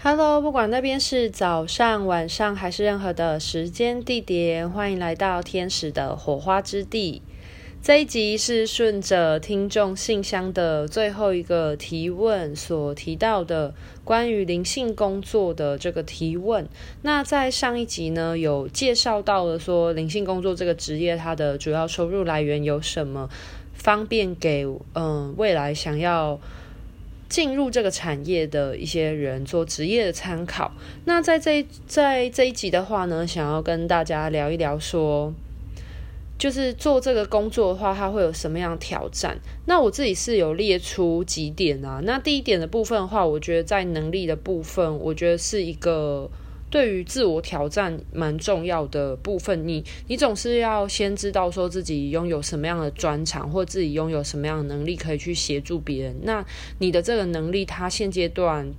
[0.00, 7.20] Hello，不管那边是早上、晚上还是任何的时间地点，欢迎来到天使的火花之地。
[7.82, 13.74] 这一集是顺着听众信箱的最后一个提问所提到的
[14.04, 16.68] 关于灵性工作的这个提问。
[17.02, 23.28] 那在上一集呢，有介绍到了说灵性工作这个职业它的主要收入来源有什么，
[23.72, 26.38] 方便给嗯未来想要。
[27.28, 30.72] 进入这个产业的一些人做职业的参考。
[31.04, 35.32] 那在这在这一集的话呢，想要跟大家聊一聊说，
[36.38, 39.38] 就是做这个工作的话，它会有什么样的挑战？
[39.66, 42.00] 那我自己是有列出几点啊。
[42.04, 46.30] 那第一点的部分的话，我觉得在能力的部分，我觉得是一个。
[46.70, 56.16] 对于自我挑战蛮重要的部分，你你总是要先知道说自己拥有什么样的专长，或自己拥有什么样的能力可以去协助别人。
[56.22, 56.44] 那
[56.78, 58.70] 你的这个能力，它现阶段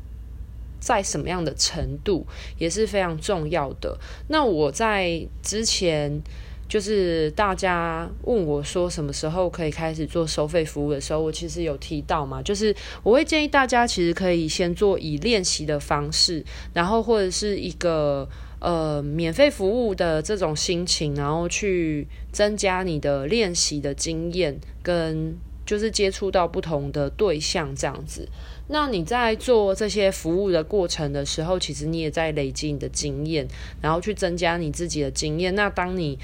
[0.80, 2.26] 在什么样的程度
[2.58, 3.98] 也是非常重要的。
[4.28, 6.22] 那我在之前。
[6.70, 28.30] 就是大家问我说什么时候可以开始做收费服务的时候，我其实有提到嘛，就是我会建议大家其实可以先做以练习的方式，然后或者是一个呃免费服务的这种心情，然后去增加你的练习的经验，跟就是接触到不同的对象这样子。
[28.72, 33.48] 那你在做这些服务的过程的时候，其实你也在累积你的经验，
[33.82, 35.56] 然后去增加你自己的经验。
[35.56, 36.20] 那当你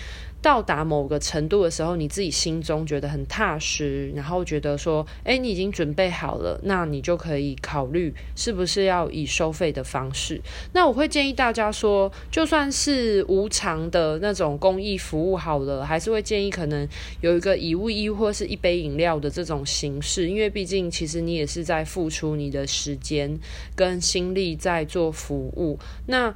[0.46, 10.40] 到达某个程度的时候，你自己心中觉得很踏实，然后觉得说，诶，你已经准备好了，那你就可以考虑是不是要以收费的方式。
[10.74, 16.88] 那我会建议大家说，就算是无偿的那种公益服务好了，还是会建议可能
[17.22, 23.36] 有一个以物易或是一杯饮料的这种形式，因为毕竟其实你也是在付出你的时间
[23.76, 25.80] 跟心力在做服务。
[26.06, 26.32] 那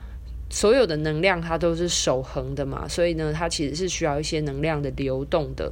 [0.49, 5.71] 所有的能量它都是守恒的嘛，所以呢，它其实是需要一些能量的流动的。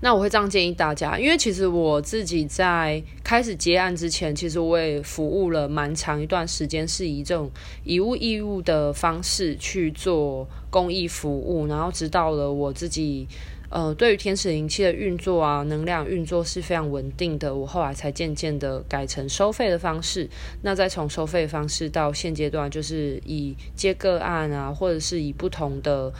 [0.00, 7.50] 那我会这样建议大家，因为其实我自己在开始接案之前，其实我也服务了蛮长一段时间，是以这种
[7.84, 13.26] 以物易物的方式去做公益服务，然后直到了我自己。
[13.74, 17.52] 呃，对于天使灵气的运作啊，能量运作是非常稳定的。
[17.52, 20.30] 我后来才渐渐的改成收费的方式。
[20.62, 26.12] 那再从收费的方式到现阶段，就是以接个案啊，或者是以不同的，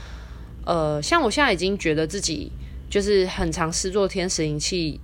[0.67, 2.51] 呃，像我现在已经觉得自己
[2.91, 4.99] 就是很常施作天使灵气，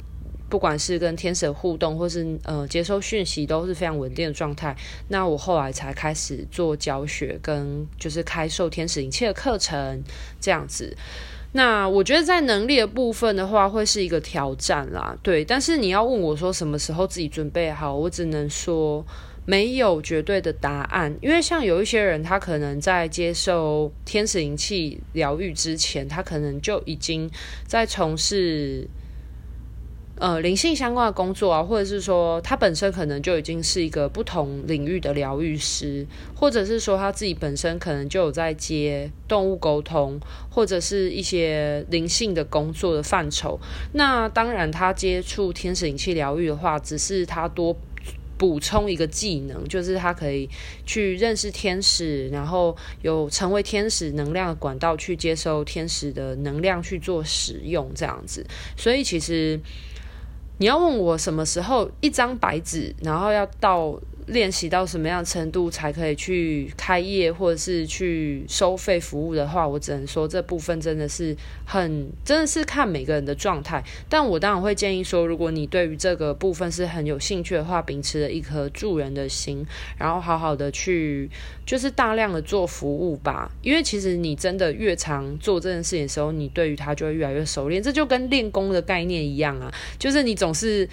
[0.48, 4.76] 不管是跟天使互动，或是呃接收讯息，都是非常稳定的状态。
[5.06, 10.02] 那我后来才开始做教学，跟就是开授天使灵气的课程
[10.40, 10.96] 这样子。
[11.52, 15.44] 那我觉得在能力的部分的话，会是一个挑战啦，对。
[15.44, 19.04] 但是你要问我说什么时候自己准备好，我只能说
[19.44, 21.12] 没有绝对的答案。
[21.20, 27.28] 因为像有一些人，他可能在接受天使灵气疗愈之前，他可能就已经
[27.66, 28.88] 在从事。
[30.20, 40.20] 呃，灵性相关的工作啊，或者是说他本身可能就已经是一个不同领域的疗愈师，或者是说他自己本身可能就有在接动物沟通，
[40.50, 43.58] 或者是一些灵性的工作的范畴。
[43.94, 47.74] 那当然，他接触天使灵气疗愈的话，只是他多
[48.36, 50.46] 补充一个技能，就是他可以
[50.84, 58.44] 去认识天使，然后有成为天使能量的管道，去接收天使的能量去做使用这样子。
[58.76, 59.58] 所以其实。
[60.60, 63.98] 你要问我什么时候一张白纸，然后要到
[64.30, 73.82] 练习到什么样程度才可以去开业或者是去收费服务的话，我只能说这部分真的是很真的是看每个人的状态。
[74.08, 79.66] 但我当然会建议说，如果你对于这个部分是很有兴趣的话，秉持了一颗助人的心，
[79.98, 81.28] 然后好好的去
[81.66, 83.50] 就是大量的做服务吧。
[83.62, 87.82] 因为其实你真的越常做这件事情的时候，你对于它就会越来越熟练。
[87.82, 90.54] 这就跟练功的概念一样啊，就是你总。
[90.60, 90.86] 是，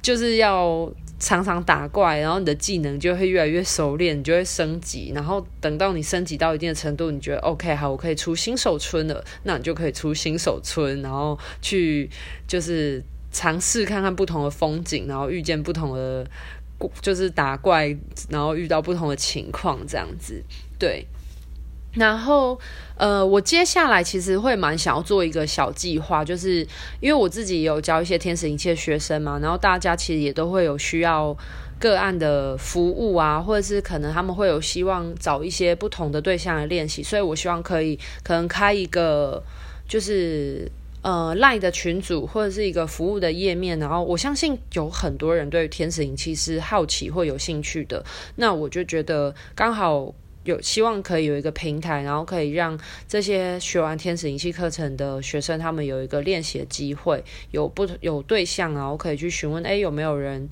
[0.00, 5.12] 就是要常常打怪，然后你的技能就会越来越熟练，你就会升级。
[5.14, 12.08] 然后等到你升级到一定的程度，你觉得 OK，好，我可以出新手村了，那你就可以出新手村，然后去
[12.48, 13.00] 就是
[13.30, 16.26] 尝试看看不同的风景，然后遇见不同的，
[17.02, 17.96] 就是打怪，
[18.30, 20.42] 然后遇到不同的情况，这样子，
[20.78, 21.06] 对。
[21.92, 22.58] 然后，
[22.96, 26.66] 呃，我接下来其实会蛮想要做一个小计划，就是
[27.00, 31.36] 因为我自己有教一些天使灵气的学生嘛，然后大家其实也都会有需要
[31.78, 39.42] 个案的服务啊，或者是可能他们会有希望找一些不同的对象来练习，所以我希望可以可能开一个
[39.88, 40.70] 就是。
[41.02, 48.04] 呃，LINE 的群组或者是一个服务的页面，然后我相信有很多人对天使灵气是好奇或有兴趣的。
[48.36, 50.14] 那我就觉得刚好
[50.44, 60.48] 有希望可以有一个平台，然后可以让这些学完天使灵气课程的学生，他们有一个练习的机会，有不有对象，然后可以去询问，哎，有没有人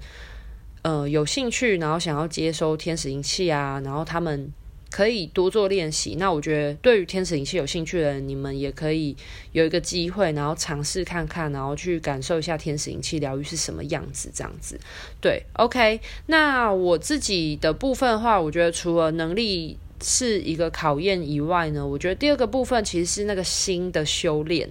[0.82, 4.52] 呃有兴趣，然后想要接收天使灵气啊，然后他们。
[4.90, 6.16] 可以多做练习。
[6.18, 9.16] 那我觉得，对于天使灵气有兴趣的人，你们也可以
[9.52, 14.30] 有一个机会，然后尝试看看，然后去感受一下天使灵气疗愈是什么样子。
[14.34, 14.78] 这样子，
[15.20, 16.00] 对，OK。
[16.26, 24.70] 那我自己的部分的话，我觉得除了能力是一个考验以外呢，我觉得第二个部分其实是那个心的修炼。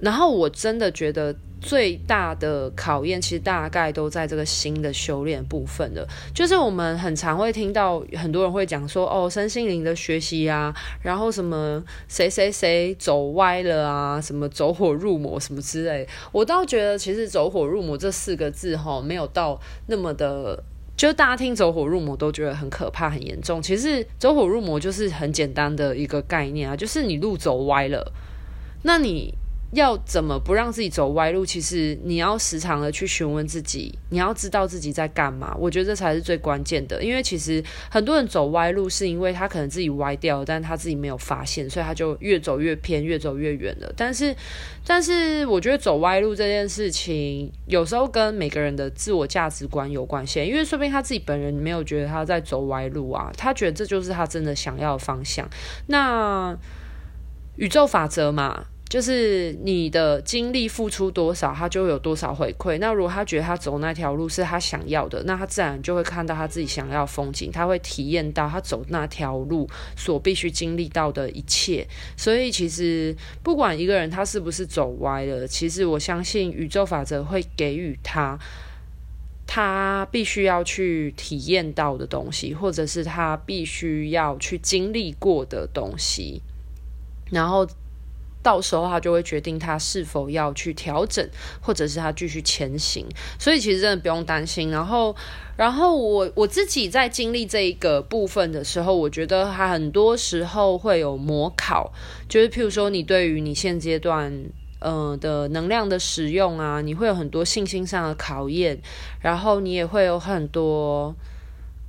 [0.00, 1.36] 然后我真的觉得。
[1.60, 16.08] 最大的考验其实大概都在这个心的修炼部分的，就是我们很常会听到很多人会讲说，哦，身心灵的学习啊，然后什么谁谁谁走歪了啊，什么走火入魔什么之类。
[16.32, 20.64] 我倒觉得其实走火入魔这四个字齁，没有到那么的，
[20.96, 23.60] 就大家听走火入魔都觉得很可怕、很严重。
[23.60, 28.10] 其实走火入魔就是很简单的一个概念啊，就是你路走歪了，
[28.82, 29.34] 那你。
[29.72, 31.46] 要怎么不让自己走歪路？
[31.46, 35.54] 其实你要时常的去询问自己，你要知道自己在干嘛。
[35.56, 37.02] 我觉得这才是最关键的。
[37.02, 43.92] 因为其实很多人走歪路，是因为他可能自己歪掉，但他自己没有发现，所以他就越走越偏，越走越远了。
[43.96, 44.34] 但是，
[44.84, 50.44] 但是我觉得走歪路这件事情，有时候跟每个人的自我价值观有关系。
[50.44, 55.48] 因为说不定他自己本人没有觉得他在走歪路啊，他觉得这就是他真的想要的方向。
[55.86, 56.56] 那
[57.54, 58.64] 宇宙法则嘛。
[58.90, 62.76] 就是你的精力付出多少，他就会有多少回馈。
[62.80, 71.86] 那如果他觉得他走那条路是他想要的，那他自然就会看到他自己想要的风景，他会体验到他走那条路所必须经历到的一切。
[72.16, 78.36] 所以其实不管一个人他是不是走歪了，其实我相信宇宙法则会给予他
[79.46, 86.42] 他必须要去体验到的东西，或者是他必须要去经历过的东西，
[87.30, 87.64] 然后。
[88.42, 91.28] 到时候他就会决定他是否要去调整，
[91.60, 93.06] 或者是他继续前行。
[93.38, 94.70] 所以其实真的不用担心。
[94.70, 95.14] 然后，
[95.56, 101.92] 然后我我自己在经历这一个部分的时候，我觉得他很多时候会有模考，
[102.28, 104.32] 就是譬如说你对于你现阶段
[104.78, 108.80] 呃的能量的使用啊，你会有很多信心上的考验，
[109.20, 111.14] 然后你也会有很多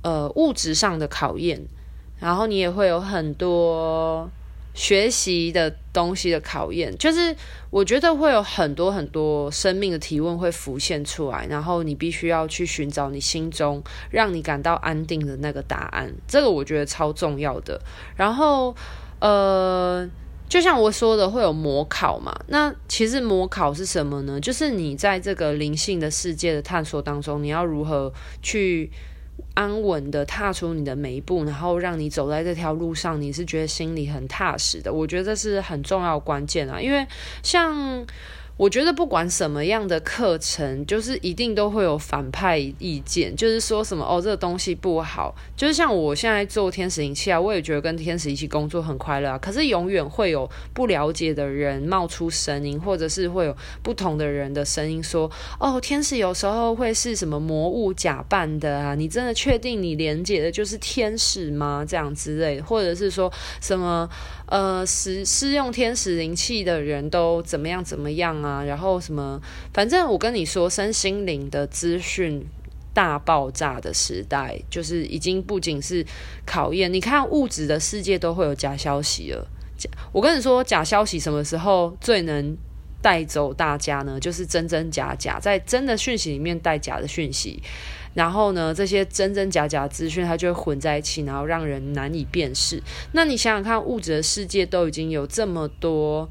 [0.02, 1.66] 呃物质上的考验，
[2.18, 4.30] 然后你也会有很多。
[4.74, 7.36] 学习的东西的考验，就是
[7.68, 17.78] 我觉得会有很多很多生命的提问会浮现出来，然后你必须要去寻找你心中让你感到安定的那个答案，这个我觉得超重要的。
[18.16, 18.74] 然后，
[19.20, 20.08] 呃，
[20.48, 22.34] 就像我说的，会有模考嘛？
[22.48, 24.40] 那其实模考是什么呢？
[24.40, 28.10] 就是你在这个灵性的世界的探索当中，你要如何
[28.40, 28.90] 去。
[29.54, 34.92] 安稳的踏出你的每一步，然后让你走在这条路上，你是觉得心里很踏实的。
[34.92, 37.06] 我觉得这是很重要关键啊，因为
[37.42, 38.06] 像。
[38.58, 45.34] 我觉得不管什么样的课程，就是一定都会有反派意见，就是说什么哦，这个东西不好。
[45.56, 49.38] 就是像我现在做天使灵气啊，我也觉得跟天使一起工作很快乐啊。
[49.38, 55.28] 可是永远会有不了解的人冒出声音，或者是会有不同的人的声音说，
[55.58, 58.94] 哦，天使有时候会是什么魔物假扮的啊？
[58.94, 61.84] 你真的确定你连接的就是天使吗？
[61.88, 64.08] 这样之类，或者是说什么？
[64.46, 68.62] 呃，使使用天使灵气的人都怎么样怎么样啊？
[68.64, 69.40] 然后什么？
[69.72, 72.44] 反正我跟你说，身心灵的资讯
[72.94, 76.04] 大爆炸的时代，就是已经不仅是
[76.44, 76.92] 考验。
[76.92, 79.46] 你看物质的世界都会有假消息了。
[79.76, 82.56] 假，我跟你说，假消息什么时候最能
[83.00, 84.20] 带走大家呢？
[84.20, 87.62] 就是真真假假，在真的讯息里面带假的讯息。
[88.14, 92.78] 然后呢，这些真真假假资讯，它就会混在一起，然后让人难以辨识。
[93.12, 96.28] 那你想想看，物质的世界都已经有这么多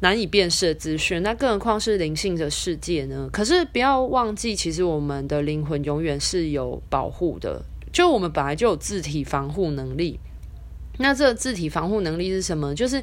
[0.00, 3.28] 难以辨识的资讯，那更何况是灵性的世界呢？
[3.32, 7.62] 可是不要忘记，其实我们的灵魂永远是有保护的，
[7.92, 10.18] 就我们本来就有自体防护能力。
[10.98, 12.74] 那这个自体防护能力是什么？
[12.74, 13.02] 就是。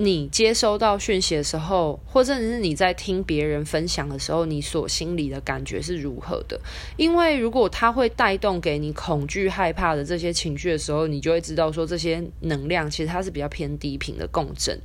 [0.00, 6.60] 你接收到讯息的时候，或者是你在听别人分享的时候，你所心里的感觉是如何的？
[6.96, 14.78] 因为如果它会带动给你恐惧、害怕的这些情绪的时候，你就会知道说，这些能量其实它是比较偏低频的共振。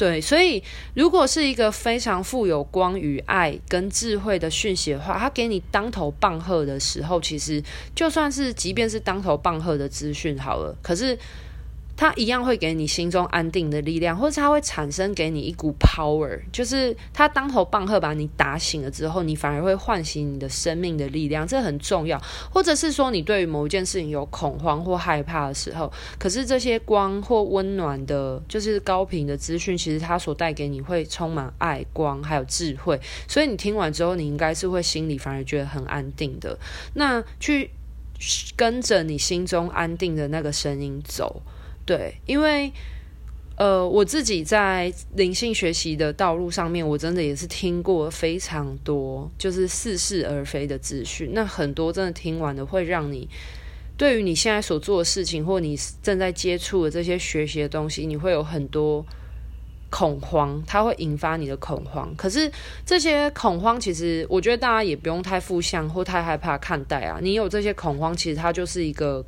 [0.00, 0.62] 对，所以
[0.94, 7.62] 如果是一个非常富有光与爱跟智慧的讯息的话，他给你当头棒喝的时候，其实
[7.94, 11.18] 就算是即便是当头棒喝的资讯好了，可是。
[12.00, 22.18] 它一样会给你心中安定的力量，或者它会产生给你一股 power，就是它当头棒喝把你打醒了之后，你反而会唤醒你的生命的力量，这很重要。
[22.50, 36.58] 或者是说，你对于某一件事情有恐慌或害怕的时候，可是这些光或温暖的，就是高频的资讯，其实它所带给你会充满爱、光还有智慧，所以你听完之后，你应该是会心里反而觉得很安定的。
[36.94, 37.70] 那去
[38.56, 41.42] 跟着你心中安定的那个声音走。
[41.90, 42.72] 对，因为
[43.56, 51.32] 呃，我自己在灵性学习的道路上面，我真的也是听过非常多，就是似是而非的资讯。
[51.34, 53.28] 那很多真的听完了，会让你
[53.96, 59.04] 对于你现在所做的事情，或你正在接触的这些学习的东西，你会有很多
[59.90, 62.14] 恐慌，它会引发你的恐慌。
[62.14, 62.48] 可是
[62.86, 67.18] 这些恐慌，其实我觉得大家也不用太负向或太害怕看待啊。
[67.20, 69.26] 你有这些恐慌，其实它就是一个。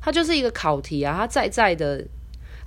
[0.00, 2.06] 它就是一个考题啊，它在在的，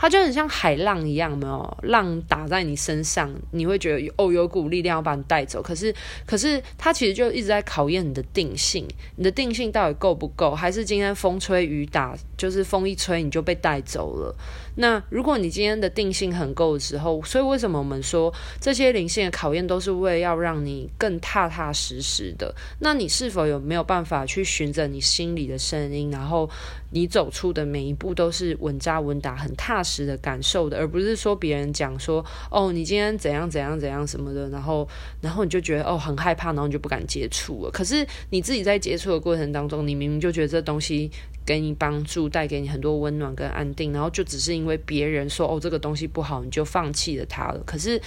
[0.03, 5.61] 它就很像海浪一样，没有浪打在你身上，你会觉得哦，有股力量要把你带走。
[5.61, 5.95] 可是，
[6.25, 10.53] 可是它其实就一直在考验你的定性，你的定性到底够不够？
[10.53, 14.35] 还是今天风吹雨打，就是风一吹你就被带走了？
[14.75, 22.53] 那如果你今天的定性很够的时候，所以为什么我们说这些灵性的考验都是为了要让你更踏踏实实的？
[22.79, 26.49] 那你是否有没有办法去循着你心里的声音，然后
[26.89, 34.87] 你走出的每一步都是稳扎稳打、很踏实的感受的，而不是说别人讲说哦，你今天怎样怎样怎样什么的，然后
[35.21, 37.71] 然后你就觉得哦很害怕，然后你就不敢接触了。
[37.71, 41.11] 可是你自己在接触的过程当中，你明明就觉得这东西。
[41.45, 47.61] 给你帮助，带给你很多温暖跟安定，然后就只是因为别人说哦，这个东西不好，你就放弃了它了。
[47.65, 48.01] 可是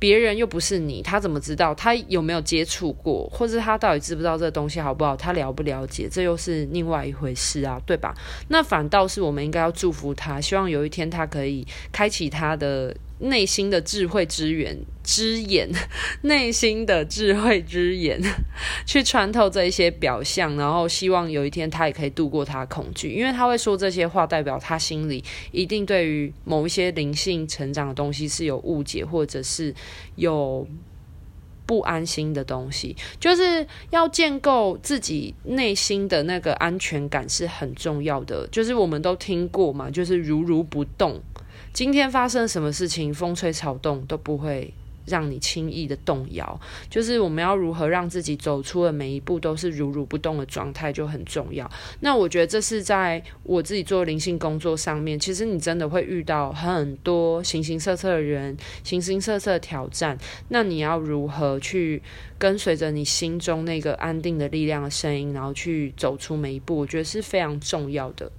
[0.00, 1.72] 别人又不是你，他怎么知道？
[1.74, 5.14] 他有没有接触过，或者他到底知不知道这个东西好不好？
[5.14, 6.08] 他了不了解？
[6.10, 8.12] 这又是另外一回事啊，对吧？
[8.48, 12.96] 那反倒是我们应该要祝福他，希望有一天他可以开启他的。
[13.20, 15.68] 内心的智慧之源之眼，
[16.22, 18.20] 内心的智慧之眼，
[18.86, 25.22] 去穿透这一些表象，然后希望有一天他也可以度过他的恐惧，因为他会说这些话，代表他心里
[25.52, 29.74] 一定对于某一些灵性成长的东西是有误解，或者是
[30.16, 30.66] 有
[31.66, 38.48] 不安心的东西，就是要建构自己内心的那个安全感是很重要的。
[38.48, 41.20] 就是我们都听过嘛，就是如如不动。
[41.72, 44.74] 今天发生什么事情，风吹草动都不会
[45.06, 46.60] 让你轻易的动摇。
[46.90, 51.70] 就是我们要如何让自己走出的每一步都是如如不动的状态，就很重要。
[52.00, 60.18] 那我觉得这是在我自己做灵性工作上面，其实你真的会遇到很多形形色色的人，形形色色挑战。
[60.48, 62.02] 那你要如何去
[62.36, 68.30] 跟随着你心中那个安定的力量的声音，然后去走出每一步，我觉得是非常重要的。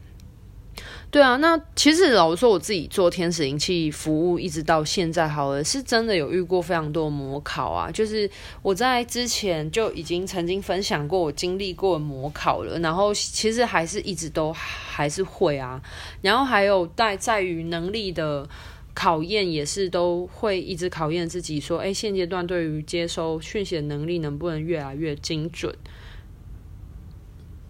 [1.11, 7.91] 对啊，那其实老实说，我自己做天使灵气服务一直到现在，好了，是真的有遇过非常多模考啊。
[7.91, 8.29] 就是
[8.61, 15.81] 我在之前就已经曾经分享过我经历过模考了，然后其实还是一直都还是会啊。
[16.21, 18.47] 然后还有在在于能力的
[18.93, 25.75] 考验，也是都会一直考验自己，说，哎，现阶段对于接收讯息的能力能不能越来越精准。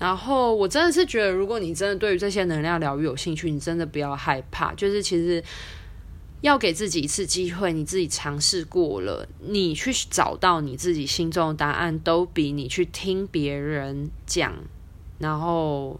[0.02, 4.74] 然后我真的是觉得，如果你真的对于这些能量疗愈有兴趣，你真的不要害怕。
[4.74, 5.44] 就是其实
[6.42, 14.52] 要给自己一次机会，你自己尝试过了，你去找到你自己心中的答案，都比你去听别人讲，
[15.20, 16.00] 然后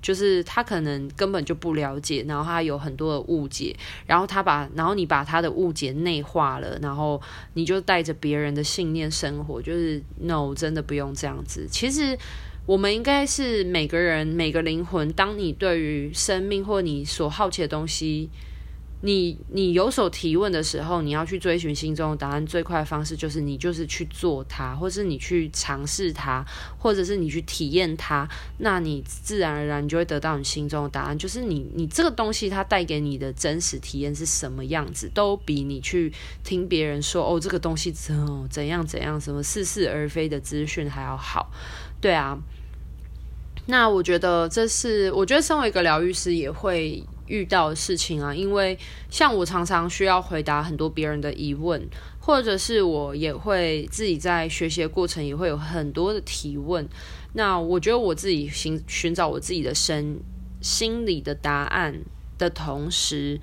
[0.00, 3.74] 就是他可能根本就不了解，然后他有很多的误解，
[4.06, 7.20] 然后他把，然后你把他的误解内化了，然后
[7.54, 11.66] 你就带着别人的信念生活，就是 no，真的不用这样子。
[11.68, 12.16] 其实。
[12.64, 18.30] 我们应该是每个人每个灵魂，当你对于生命或你所好奇的东西，
[19.00, 26.44] 你你有所提问的时候，你要去追寻心中的答案，最快的方式就是你就是去做它，或是你去尝试它，
[26.78, 28.28] 或者是你去体验它，
[28.58, 31.18] 那你自然而然你就会得到你心中的答案。
[31.18, 36.12] 就是你你这个东西它带给你的真实体验是什么样子，都比你去
[36.44, 38.14] 听别人说哦这个东西怎
[38.48, 41.50] 怎样怎样什么似是而非的资讯还要好。
[42.02, 42.36] 对啊，
[43.66, 48.76] 那我觉得这是我觉得身为一个疗愈师也会遇到的事情啊，因为
[49.08, 51.80] 像我常常需要回答很多别人的疑问，
[52.18, 56.86] 或者是我也会自己在学习的过程也会有很多的提问。
[57.34, 60.18] 那我觉得我自己寻寻找我自己的身
[60.60, 62.00] 心里的答案
[62.36, 63.40] 的同时，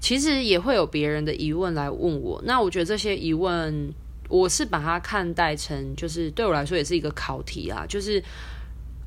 [0.00, 2.40] 其实也会有别人的疑问来问我。
[2.46, 3.92] 那我觉得这些疑问。
[4.28, 8.22] 我是把它看待成，就是对我来说也是一个考题啊，就是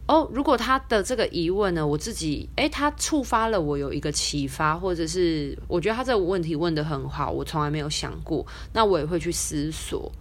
[0.08, 10.12] 哦，如果他的这个疑问呢，我自己诶，他触发了我有一个启发，或者是我觉得他这个问题问得很好，我从来没有想过，那我也会去思索，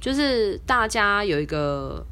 [0.00, 2.04] 就是大家有一个。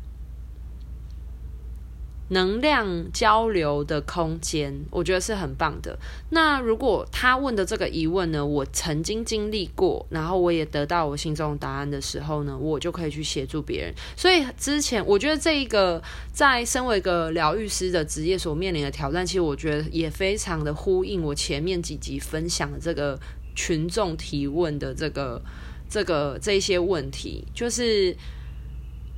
[2.29, 5.97] 能量交流的空间，我觉得是很棒的。
[6.31, 13.95] 那如果他问的这个疑问呢，我曾经经历过，然后我也得到我心中答案的时候呢，我就可以去协助别人。
[14.17, 16.03] 所以之前我觉得这一个
[16.33, 23.17] 在身为一个疗愈师的职业所面临的挑战，其实我觉得也非常的呼应我前面几集分享的这个
[23.55, 25.41] 群众提问的这个
[25.89, 28.17] 这个这些问题，就是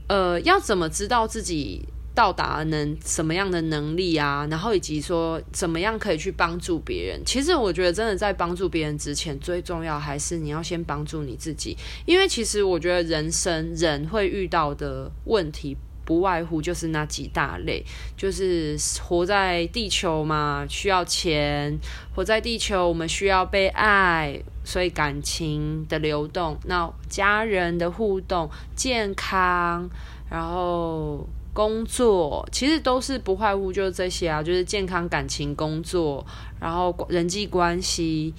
[0.09, 7.23] 呃，要怎么知道自己到达能什么样的能力啊，然后以及说怎么样可以去帮助别人。
[7.25, 11.77] 其实我觉得，真的在帮助别人之前，最重要还是你要先帮助你自己。
[12.07, 17.85] 因为其实我觉得，人生人会遇到的问题，不外乎就是那几大类，
[18.17, 21.79] 就是活在地球嘛，需要钱；
[22.17, 29.89] 活在地球，我们需要被爱，所以感情的流动，那家人的互动，健康，
[30.29, 31.25] 然后。
[31.59, 36.25] 工作其实都是不坏物就是这些啊，就是健康、感情、工作，
[36.61, 38.33] 然后人际关系，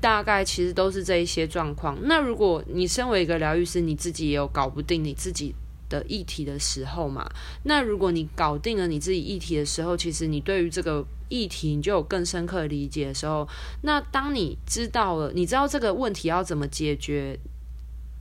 [0.00, 1.96] 大概其实都是这一些状况。
[2.02, 5.54] 那如果你身为一个疗愈师，你自己也有搞不定你自己
[5.88, 7.30] 的议题的时候嘛，
[7.62, 13.46] 那如果你搞定了你自己议题的时候，其实你对于这个议题你就有更深刻的理解的时候，
[13.82, 17.38] 那当你知道了，你知道这个问题要怎么解决，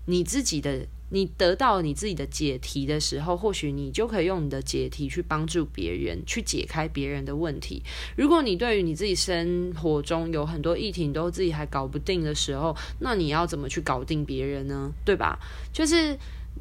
[0.05, 0.85] 你自己的。
[1.11, 7.83] 你得到你自己的解题的时候，或许你就可以用你的解题去帮助别人，去解开别人的问题。
[8.15, 14.91] 如果你对于你自己生活中有很多议题你都自己还搞不定的时候，那你要怎么去搞定别人呢？
[15.05, 15.37] 对吧？
[15.73, 16.17] 就是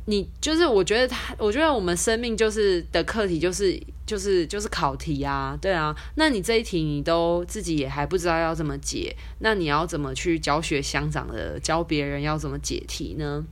[0.06, 5.94] 你，就是我觉得他，我觉得我们生命就是的课题就是就是就是考题啊，对啊。
[6.16, 13.44] 那你这一题你都自己也还不知道要怎么解，那你要怎么去教学相长的教别人要怎么解题呢？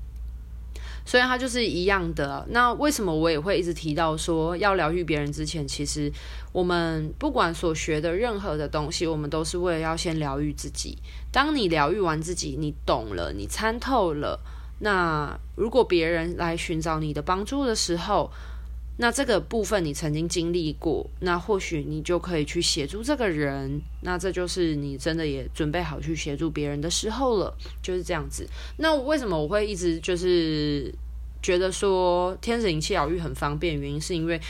[1.08, 2.46] 所以它就是一样的。
[2.50, 6.12] 那为什么我也会一直提到说，要疗愈别人之前，其实
[6.52, 10.98] 我们不管所学的任何的东西，我们都是为了要先疗愈自己。
[11.32, 14.38] 当你疗愈完自己，你懂了，你参透了，
[14.80, 18.30] 那如果别人来寻找你的帮助的时候，
[19.00, 23.80] 那这个部分你曾经经历过，那或许你就可以去协助这个人。
[24.02, 28.44] 那这就是你真的也准备好去协助别人的时候了，就是这样子。
[28.78, 30.92] 那为什么我会一直就是
[31.40, 33.80] 觉得说天使灵气疗愈很方便？
[33.80, 34.40] 原因是因为，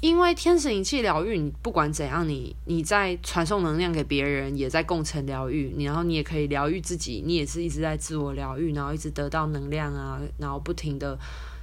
[0.00, 5.74] 因为天使灵气疗愈，你不管怎样，你你在传送能量给别人，也在共成疗愈。
[5.76, 11.18] 你然后你也可以疗愈自己，你也是一直在自我疗愈，然后一直得到能量啊，然后不停的。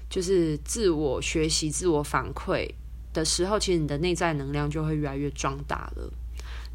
[0.09, 2.69] 就是自我学习、自我反馈
[3.13, 6.11] 的时候，其实你的内在能量就会越来越壮大了。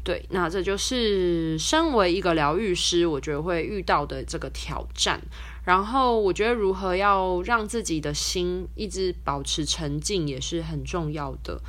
[0.03, 5.21] 对，那这就是身为一个疗愈师，我觉得会遇到的这个挑战。
[5.63, 11.61] 然后，我觉得如何要让自己的心一直保持沉静，也是很重要的。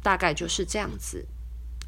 [0.00, 1.26] 大概就是这样子。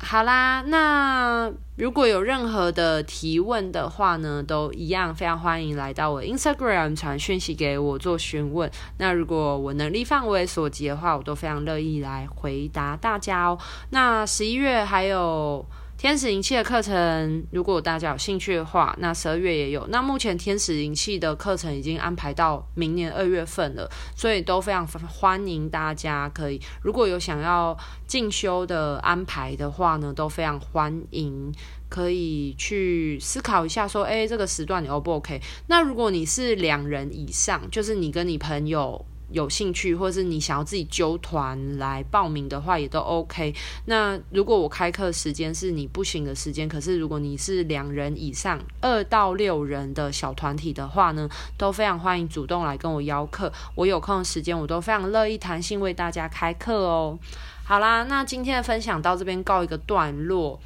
[0.05, 8.71] 好啦，那如果有任何的提问的话呢，都一样非常欢迎来到我 Instagram 传讯息给我做询问。
[8.99, 13.59] 那如果我能力范围所及的话，我都非常乐意来回答大家哦。
[13.91, 15.65] 那十一月还有。
[16.03, 19.87] 天使灵气的课程，如果大家有兴趣的话，那十二月也有。
[19.87, 31.55] 那目前天使灵气的课程已经安排到明年二月份了，所以都非常欢迎大家可以，如果有想要进修的安排的话呢，都非常欢迎，
[31.89, 35.41] 可以去思考一下说，诶，这个时段你 O 不 OK？
[35.69, 39.07] 那如果你是两人以上，就是你跟你朋友。
[39.33, 43.55] 有兴趣，或者是你想要自己揪团来报名的话，也都 OK。
[43.87, 53.53] 那如果我开课时间是你不行的时间，可是如果你是两人以上，二到六人的小团体的话呢，都非常欢迎主动来跟我邀课。
[53.75, 57.19] 我有空的时间，我都非常乐意弹性为大家开课哦。
[57.65, 60.61] 好啦，那今天的分享到这边告一个段落。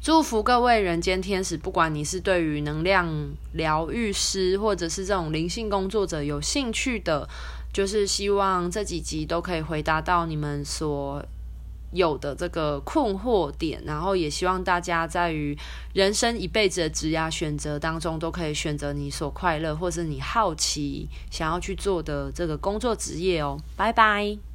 [0.00, 3.08] 祝福各位人间天使，不管你是对于能量
[3.54, 7.28] 疗愈师，或者是这种灵性工作者有兴趣的。
[7.76, 11.22] 就是希望这几集都可以回答到你们所
[11.92, 15.54] 有的这个困惑点，然后也希望大家在于
[15.92, 23.60] 人生一辈子的职涯选择当中，都可以选择你所快乐或是你好奇想要去做的这个工作职业哦。
[23.76, 24.45] 拜拜。